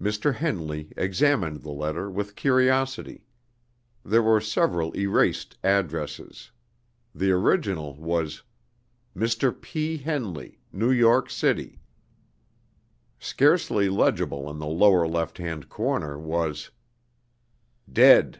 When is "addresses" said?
5.64-6.52